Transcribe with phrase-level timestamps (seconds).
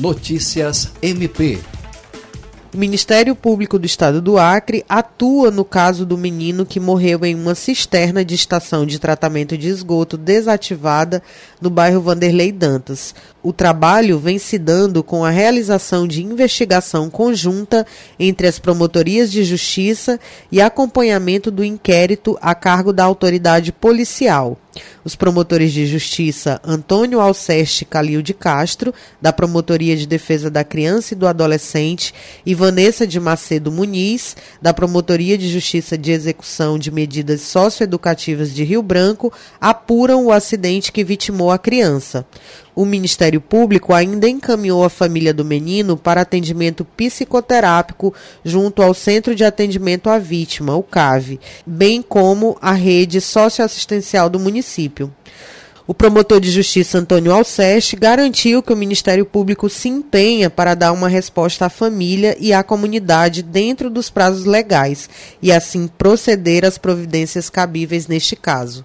[0.00, 1.58] Notícias MP
[2.72, 7.34] o Ministério Público do Estado do Acre atua no caso do menino que morreu em
[7.34, 11.20] uma cisterna de estação de tratamento de esgoto desativada
[11.60, 13.12] no bairro Vanderlei Dantas.
[13.42, 17.86] O trabalho vem se dando com a realização de investigação conjunta
[18.18, 20.20] entre as promotorias de justiça
[20.52, 24.58] e acompanhamento do inquérito a cargo da autoridade policial.
[25.02, 31.14] Os promotores de justiça Antônio Alceste Calil de Castro, da Promotoria de Defesa da Criança
[31.14, 32.14] e do Adolescente,
[32.44, 38.62] e Vanessa de Macedo Muniz, da Promotoria de Justiça de Execução de Medidas Socioeducativas de
[38.62, 42.26] Rio Branco, apuram o acidente que vitimou a criança.
[42.74, 49.34] O Ministério Público ainda encaminhou a família do menino para atendimento psicoterápico junto ao Centro
[49.34, 55.12] de Atendimento à Vítima, o CAV, bem como a rede socioassistencial do município.
[55.90, 60.92] O promotor de justiça Antônio Alceste garantiu que o Ministério Público se empenha para dar
[60.92, 65.10] uma resposta à família e à comunidade dentro dos prazos legais
[65.42, 68.84] e assim proceder às providências cabíveis neste caso.